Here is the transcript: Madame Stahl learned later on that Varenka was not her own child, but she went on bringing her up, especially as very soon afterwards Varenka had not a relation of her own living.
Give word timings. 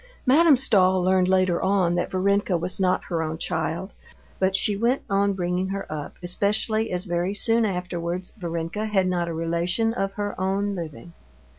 Madame 0.25 0.57
Stahl 0.57 0.99
learned 1.03 1.27
later 1.27 1.61
on 1.61 1.93
that 1.93 2.09
Varenka 2.09 2.57
was 2.57 2.79
not 2.79 3.03
her 3.03 3.21
own 3.21 3.37
child, 3.37 3.93
but 4.39 4.55
she 4.55 4.75
went 4.75 5.03
on 5.11 5.33
bringing 5.33 5.67
her 5.67 5.85
up, 5.93 6.15
especially 6.23 6.91
as 6.91 7.05
very 7.05 7.35
soon 7.35 7.65
afterwards 7.65 8.33
Varenka 8.35 8.85
had 8.87 9.05
not 9.07 9.27
a 9.27 9.33
relation 9.35 9.93
of 9.93 10.13
her 10.13 10.33
own 10.41 10.73
living. 10.73 11.13